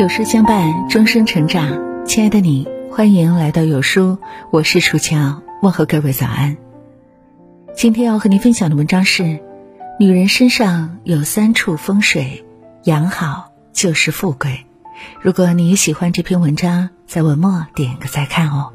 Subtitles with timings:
[0.00, 2.06] 有书相伴，终生成长。
[2.06, 4.16] 亲爱的你，欢迎来到有书，
[4.50, 6.56] 我是楚乔，问候各位早安。
[7.74, 9.40] 今天要和您分享的文章是：
[9.98, 12.46] 女人身上有三处风水，
[12.84, 14.64] 养好就是富贵。
[15.20, 18.72] 如果你喜欢这篇文章，在文末点个再看哦。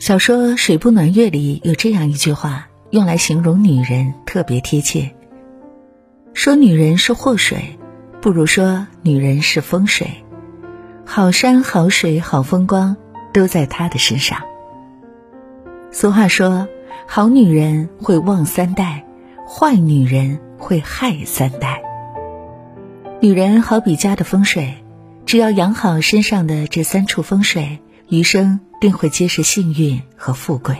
[0.00, 5.14] 小说《水不暖月》里有这样一句话，用来形容女人特别贴切，
[6.34, 7.78] 说女人是祸水。
[8.22, 10.22] 不如说，女人是风水，
[11.04, 12.96] 好山好水好风光
[13.32, 14.38] 都在她的身上。
[15.90, 16.68] 俗话说，
[17.08, 19.04] 好女人会旺三代，
[19.44, 21.82] 坏女人会害三代。
[23.20, 24.72] 女人好比家的风水，
[25.26, 30.76] 只要养好身上的这三处风水，余生定会皆是幸运和富贵。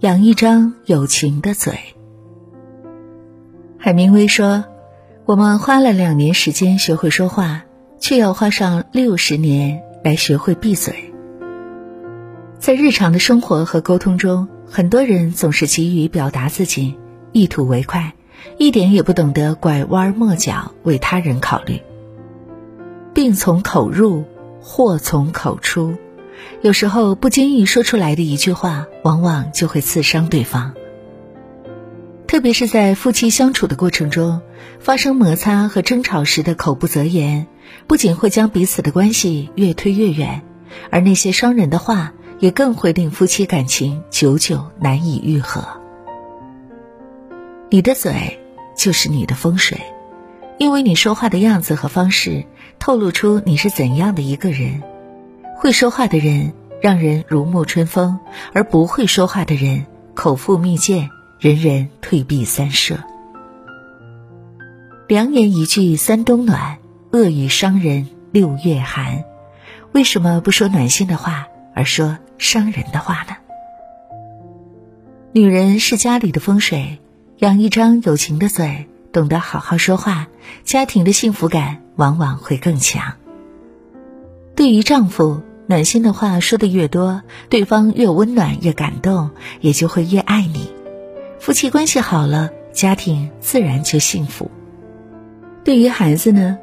[0.00, 1.78] 养一张有情的嘴。
[3.78, 4.66] 海明威说。
[5.30, 7.62] 我们花了两年时间学会说话，
[8.00, 11.14] 却要花上六十年来学会闭嘴。
[12.58, 16.96] 在日常的生活和沟通中，很多人总是急于表达自己，
[17.30, 18.12] 一吐为快，
[18.58, 21.80] 一点也不懂得拐弯抹角为他人考虑。
[23.14, 24.24] 病从口入，
[24.60, 25.94] 祸从口出，
[26.60, 30.74] 有时候不经意说出来的一句话，往往就会刺伤对方。
[32.30, 34.40] 特别是在夫妻相处的过程中，
[34.78, 37.48] 发生摩擦和争吵时的口不择言，
[37.88, 40.42] 不仅会将彼此的关系越推越远，
[40.92, 45.66] 而那些伤人的话，也更会令夫妻感情久久难以愈合。
[47.68, 48.38] 你的嘴
[48.76, 49.80] 就是你的风水，
[50.56, 52.44] 因为你说话的样子和方式，
[52.78, 54.84] 透露出你是怎样的一个人。
[55.56, 58.20] 会说话的人让人如沐春风，
[58.52, 59.84] 而不会说话的人
[60.14, 61.10] 口腹蜜饯。
[61.40, 62.98] 人人退避三舍，
[65.08, 66.76] 良言一句三冬暖，
[67.12, 69.24] 恶语伤人六月寒。
[69.92, 73.36] 为什么不说暖心的话，而说伤人的话呢？
[75.32, 76.98] 女人是家里的风水，
[77.38, 80.28] 养一张有情的嘴，懂得好好说话，
[80.64, 83.14] 家庭的幸福感往往会更强。
[84.54, 89.30] 对于丈夫，暖心的话说的越多，对方越温暖越感动，
[89.62, 90.70] 也就会越爱你。
[91.40, 94.50] 夫妻关系好了，家庭自然就幸福。
[95.64, 96.58] 对于孩子呢，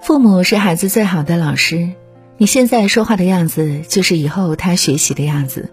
[0.00, 1.90] 父母是孩子最好的老师。
[2.36, 5.70] 你现在说话的样子，就是以后他学习的样子。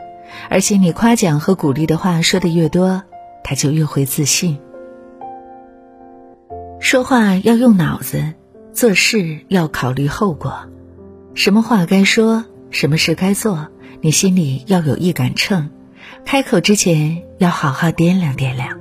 [0.48, 3.02] 而且你夸奖和鼓励的话说的越多，
[3.44, 4.60] 他就越会自信。
[6.80, 8.34] 说话要用脑子，
[8.74, 10.70] 做事要考虑后果。
[11.34, 13.70] 什么话该说，什么事该做，
[14.02, 15.72] 你心里要有一杆秤。
[16.26, 18.79] 开口之前要好好掂量掂量。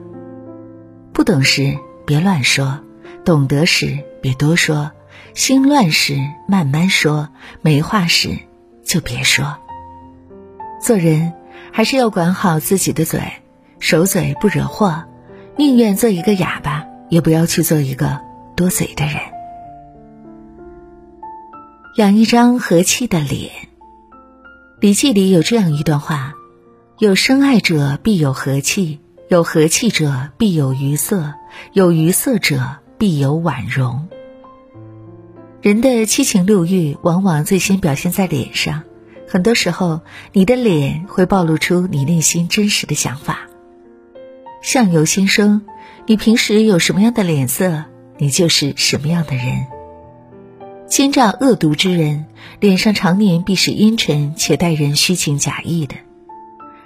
[1.12, 2.80] 不懂时别乱说，
[3.24, 4.90] 懂得时别多说，
[5.34, 6.16] 心乱时
[6.48, 7.28] 慢慢说，
[7.62, 8.38] 没话时
[8.84, 9.56] 就别说。
[10.80, 11.32] 做人
[11.72, 13.20] 还是要管好自己的嘴，
[13.78, 15.04] 守嘴不惹祸，
[15.56, 18.20] 宁愿做一个哑巴，也不要去做一个
[18.56, 19.16] 多嘴的人。
[21.96, 23.52] 养一张和气的脸，
[24.80, 26.34] 《礼记》里有这样一段话。
[27.00, 31.34] 有深爱者必有和气，有和气者必有愉色，
[31.72, 34.06] 有愉色者必有婉容。
[35.60, 38.84] 人的七情六欲往往最先表现在脸上，
[39.26, 40.02] 很多时候，
[40.32, 43.40] 你的脸会暴露出你内心真实的想法。
[44.62, 45.62] 相由心生，
[46.06, 47.86] 你平时有什么样的脸色，
[48.18, 49.66] 你就是什么样的人。
[50.86, 52.26] 奸诈恶毒之人，
[52.60, 55.96] 脸上常年必是阴沉且待人虚情假意的。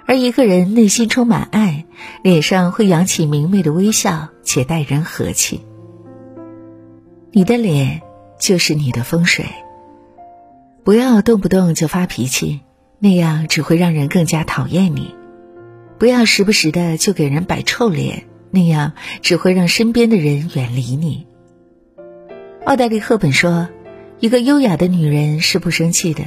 [0.09, 1.85] 而一个人内心充满爱，
[2.23, 5.61] 脸上会扬起明媚的微笑，且待人和气。
[7.31, 8.01] 你的脸
[8.39, 9.45] 就是你的风水。
[10.83, 12.61] 不要动不动就发脾气，
[12.97, 15.13] 那样只会让人更加讨厌你；
[15.99, 21.27] 不要时不时的就给人摆臭脸，那样只会让身边的人远离你。
[22.65, 23.69] 奥黛丽·赫本说
[24.19, 26.23] ：“一个优雅的女人是不生气的。”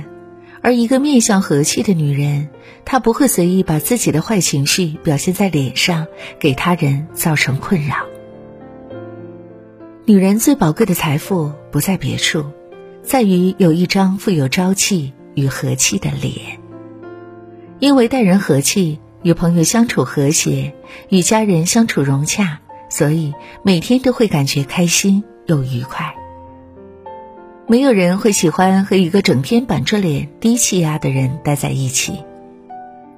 [0.62, 2.48] 而一个面相和气的女人，
[2.84, 6.06] 她不会随意把自己的坏情绪表现在脸上，
[6.38, 7.96] 给他人造成困扰。
[10.04, 12.44] 女人最宝贵的财富不在别处，
[13.02, 16.60] 在于有一张富有朝气与和气的脸。
[17.80, 20.74] 因为待人和气，与朋友相处和谐，
[21.08, 26.14] 与家人相处融洽，所以每天都会感觉开心又愉快。
[27.68, 32.20] 没有人会喜欢和一个整天板着脸、低气压的人待在一起。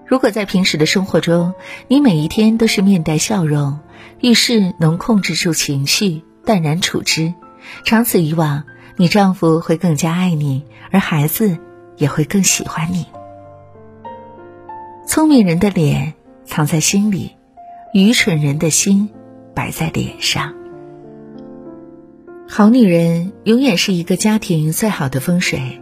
[0.07, 1.55] 如果在平时的生活中，
[1.89, 3.81] 你每一天都是面带笑容，
[4.21, 7.33] 遇事能控制住情绪，淡然处之，
[7.85, 8.65] 长此以往，
[8.97, 11.59] 你丈夫会更加爱你，而孩子
[11.97, 13.07] 也会更喜欢你。
[15.07, 16.13] 聪明人的脸
[16.45, 17.33] 藏在心里，
[17.93, 19.09] 愚蠢人的心
[19.55, 20.55] 摆在脸上。
[22.57, 25.81] 好女人永远是一个家庭最好的风水，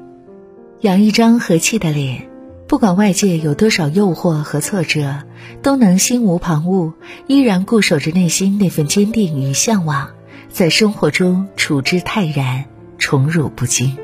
[0.80, 2.30] 养一张和气的脸。
[2.66, 5.22] 不管外界有多少诱惑和挫折，
[5.62, 6.94] 都能心无旁骛，
[7.26, 10.12] 依然固守着内心那份坚定与向往，
[10.48, 12.64] 在生活中处之泰然，
[12.96, 13.98] 宠辱不惊。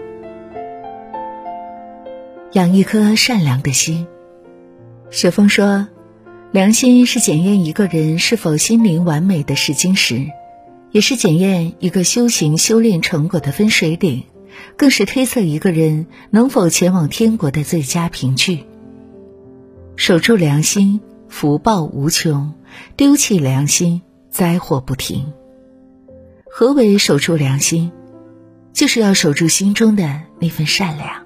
[2.53, 4.07] 养一颗善良的心。
[5.11, 5.89] 雪峰说
[6.53, 10.27] ：“良心是检验一个人是否心灵完美的试金石，
[10.91, 14.25] 也是检验一个修行修炼成果的分水岭。”
[14.77, 18.65] 更是推测一个人能否前往天国的最佳凭据。
[19.95, 22.55] 守住良心，福报无穷；
[22.97, 25.33] 丢弃良心，灾祸不停。
[26.51, 27.93] 何为守住良心？
[28.73, 31.25] 就是要守住心中的那份善良。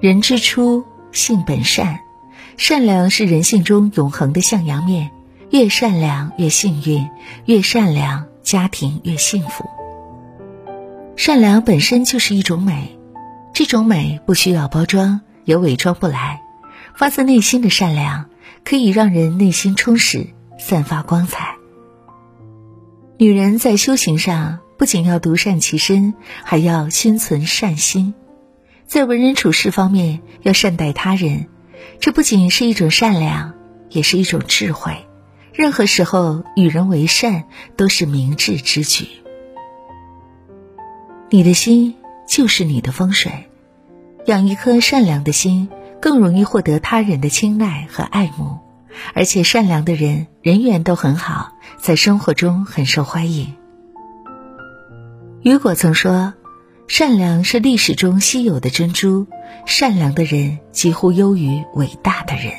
[0.00, 2.00] 人之初，性本善，
[2.56, 5.10] 善良是人性中永恒的向阳面。
[5.52, 7.10] 越善良越幸运，
[7.44, 9.68] 越善良家庭越幸福。
[11.14, 12.96] 善良本身就是一种美，
[13.52, 16.40] 这种美不需要包装，也伪装不来。
[16.96, 18.30] 发自内心的善良，
[18.64, 20.28] 可以让人内心充实，
[20.58, 21.56] 散发光彩。
[23.18, 26.14] 女人在修行上，不仅要独善其身，
[26.44, 28.14] 还要心存善心，
[28.86, 31.48] 在为人处事方面要善待他人。
[32.00, 33.52] 这不仅是一种善良，
[33.90, 34.96] 也是一种智慧。
[35.52, 37.44] 任何时候与人为善，
[37.76, 39.06] 都是明智之举。
[41.30, 41.94] 你的心
[42.26, 43.30] 就是你的风水，
[44.26, 45.68] 养一颗善良的心，
[46.00, 48.58] 更容易获得他人的青睐和爱慕，
[49.14, 53.54] 而且善良的人人缘都很好，在生活中很受欢迎。
[55.42, 56.34] 雨果曾说
[56.88, 59.26] ：“善良是历史中稀有的珍珠，
[59.66, 62.52] 善良的人几乎优于伟大的人。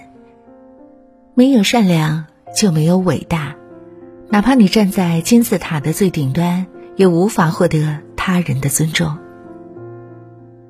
[1.34, 2.26] 没有善良
[2.56, 3.56] 就没有伟大，
[4.30, 9.18] 哪怕你站在金字塔的最顶端，也无法获得。”他人的尊重，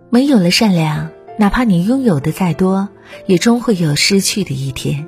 [0.10, 2.90] 没有了善良，哪怕你拥有的再多，
[3.28, 5.08] 也终会有失去的一天。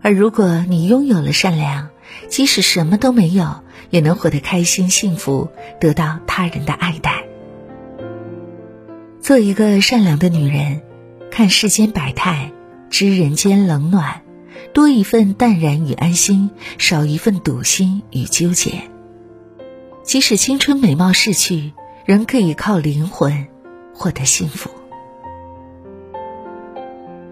[0.00, 1.90] 而如果你拥有了善良，
[2.30, 3.56] 即使什么都没有，
[3.90, 7.24] 也能活得开心幸福，得到他人的爱戴。
[9.20, 10.80] 做一个善良的女人，
[11.30, 12.50] 看世间百态，
[12.88, 14.22] 知人间冷暖，
[14.72, 18.82] 多一份淡然与安心，少一份堵心与纠结。
[20.02, 21.72] 即使青春美貌逝去，
[22.04, 23.46] 仍可以靠灵魂
[23.94, 24.70] 获得幸福。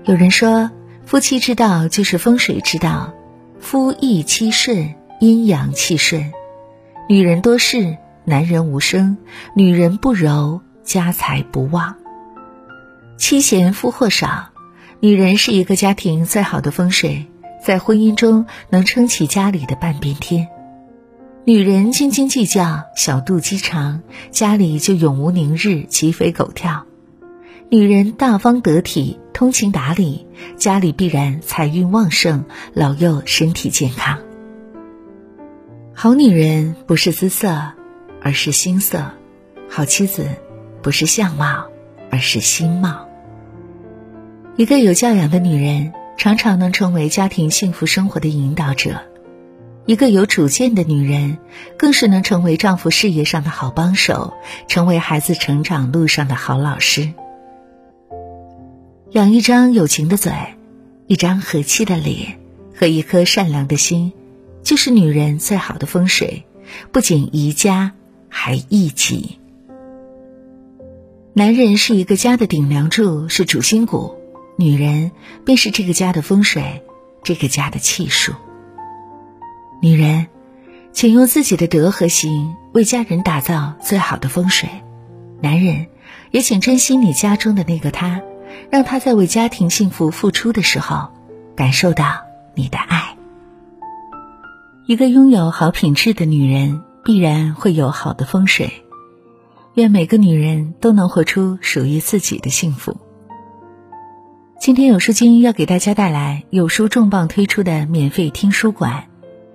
[0.05, 0.71] 有人说，
[1.05, 3.15] 夫妻之道就是风水之道，
[3.59, 6.33] 夫易妻顺，阴阳气顺。
[7.09, 9.17] 女人多事，男人无声；
[9.55, 11.97] 女人不柔，家财不旺。
[13.17, 14.51] 妻贤夫祸少，
[15.01, 17.27] 女人是一个家庭最好的风水，
[17.63, 20.49] 在婚姻中能撑起家里的半边天。
[21.45, 24.01] 女人斤斤计较、小肚鸡肠，
[24.31, 26.87] 家里就永无宁日、鸡飞狗跳；
[27.69, 30.27] 女人大方得体、通情达理，
[30.57, 34.19] 家里必然财运旺盛、老幼身体健康。
[35.93, 37.73] 好女人不是姿色，
[38.23, 39.13] 而是心色；
[39.69, 40.27] 好妻子
[40.83, 41.67] 不是相貌，
[42.11, 43.07] 而是心貌。
[44.59, 49.03] 一个有教养的女人，常常能成为家庭幸福生活的引导者。
[49.85, 51.37] 一个有主见的女人，
[51.77, 54.33] 更是能成为丈夫事业上的好帮手，
[54.67, 57.13] 成为孩子成长路上的好老师。
[59.11, 60.33] 养一张有情的嘴，
[61.07, 62.39] 一张和气的脸
[62.75, 64.15] 和一颗善良的心，
[64.63, 66.45] 就是女人最好的风水，
[66.93, 67.93] 不仅宜家，
[68.31, 69.39] 还宜己。
[71.35, 74.17] 男人是一个家的顶梁柱，是主心骨；
[74.59, 75.13] 女人
[75.45, 76.83] 便是这个家的风水，
[77.23, 78.33] 这个家的气数。
[79.83, 80.29] 女人，
[80.93, 84.69] 请用自己的德和行为家人打造最好的风水；
[85.43, 85.89] 男人，
[86.31, 88.23] 也请珍惜你家中的那个他，
[88.71, 91.11] 让他在为家庭幸福付出的时候，
[91.55, 92.23] 感受到
[92.55, 93.15] 你的爱。
[94.87, 98.73] 一个拥有好品质的女人，必然会有好的风水。
[99.75, 102.97] 愿每个女人都能活出属于自己的幸福。
[104.59, 109.05] 今天有书君要给大家带来有书重磅推出的免费听书馆。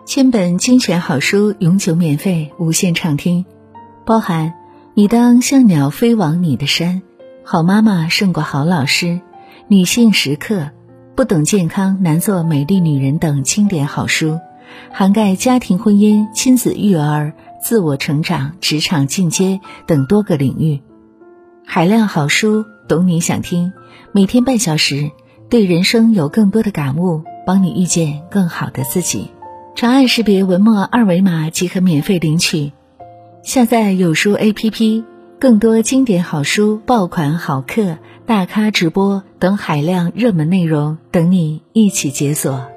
[0.06, 3.46] 千本精选好书，永久免费，无限畅听，
[4.06, 4.50] 包含
[4.94, 6.96] 《你当像鸟飞往你的山》
[7.44, 9.06] 《好妈妈胜过好老师》
[9.68, 10.56] 《女性时刻》
[11.16, 14.40] 《不懂健康难做美丽女人》等经典好书，
[14.92, 20.82] 涵盖家庭、婚姻、亲子、育儿、自我成长、职场进阶等多个领域。
[21.66, 23.72] 海量好书，懂你想听，
[24.12, 25.12] 每天半小时，
[25.50, 29.32] 对人生有更多的感悟，帮你遇见更好的自己。
[29.76, 32.74] 长按识别文末二维码即可免费领取。
[33.44, 35.06] 下载有书 APP，
[35.40, 42.68] 更多经典好书、爆款好课、大咖直播等海量热门内容等你一起解锁。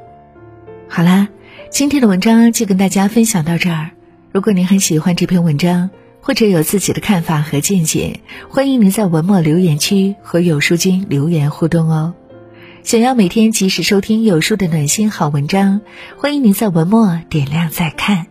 [0.88, 1.26] 好啦，
[1.70, 3.90] 今天的文章就跟大家分享到这儿。
[4.30, 5.90] 如果您很喜欢这篇文章，
[6.26, 12.14] 或者有自己的看法和见解，欢迎您在文末留言区和有书君留言互动哦。
[12.82, 15.82] 想要每天及时收听有书的暖心好文章，
[16.16, 18.24] 欢迎您在文末点亮再看。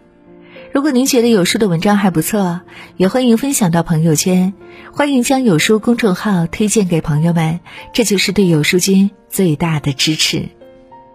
[0.71, 2.61] 如果您觉得有书的文章还不错，
[2.97, 4.55] 也欢迎分享到朋友圈，
[4.91, 7.59] 欢迎将有书公众号推荐给朋友们，
[7.93, 10.49] 这就是对有书君最大的支持。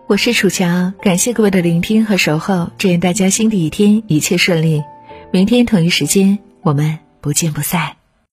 [0.06, 4.85] 我是楚乔，感谢各位的聆听和守候，祝愿大家新的一天一切顺利。
[5.32, 7.98] 明天同一时间，我们不见不散。